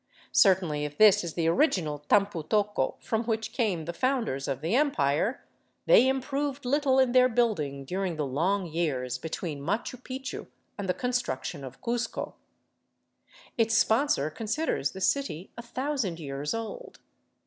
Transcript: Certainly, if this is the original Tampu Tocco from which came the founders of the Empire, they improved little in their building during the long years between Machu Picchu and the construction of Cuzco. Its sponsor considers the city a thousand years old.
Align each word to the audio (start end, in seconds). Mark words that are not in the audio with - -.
Certainly, 0.31 0.83
if 0.83 0.97
this 0.97 1.23
is 1.23 1.35
the 1.35 1.47
original 1.47 1.99
Tampu 2.09 2.41
Tocco 2.49 2.95
from 3.01 3.23
which 3.25 3.53
came 3.53 3.85
the 3.85 3.93
founders 3.93 4.47
of 4.47 4.61
the 4.61 4.73
Empire, 4.73 5.45
they 5.85 6.07
improved 6.07 6.65
little 6.65 6.97
in 6.97 7.11
their 7.11 7.29
building 7.29 7.85
during 7.85 8.15
the 8.15 8.25
long 8.25 8.65
years 8.65 9.19
between 9.19 9.59
Machu 9.61 10.01
Picchu 10.01 10.47
and 10.75 10.89
the 10.89 10.95
construction 10.95 11.63
of 11.63 11.81
Cuzco. 11.83 12.33
Its 13.59 13.77
sponsor 13.77 14.31
considers 14.31 14.93
the 14.93 15.01
city 15.01 15.51
a 15.55 15.61
thousand 15.61 16.19
years 16.19 16.55
old. 16.55 16.97